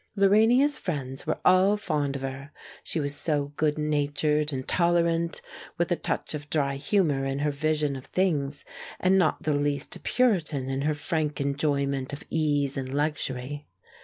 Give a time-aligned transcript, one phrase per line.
[0.17, 2.49] Lorania's friends were all fond of her,
[2.83, 5.43] she was so good natured and tolerant,
[5.77, 8.65] with a touch of dry humor in her vision of things,
[8.99, 13.67] and not the least a Puritan in her frank enjoyment of ease and luxury.